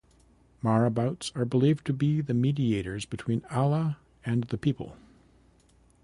[0.63, 4.97] Marabouts are believed to be the mediators between Allah and the people.